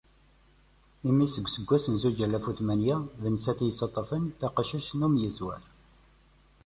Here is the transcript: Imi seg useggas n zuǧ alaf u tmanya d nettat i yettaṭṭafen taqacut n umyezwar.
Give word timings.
Imi 1.09 1.25
seg 1.33 1.45
useggas 1.47 1.85
n 1.89 1.95
zuǧ 2.01 2.17
alaf 2.25 2.45
u 2.49 2.51
tmanya 2.57 2.97
d 3.21 3.23
nettat 3.33 3.59
i 3.63 3.65
yettaṭṭafen 3.67 4.23
taqacut 4.39 4.87
n 4.99 5.05
umyezwar. 5.07 5.61